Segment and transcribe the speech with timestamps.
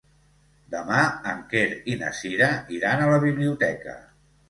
[0.75, 1.01] Demà
[1.33, 1.63] en Quer
[1.93, 2.51] i na Cira
[2.81, 4.01] iran a la biblioteca.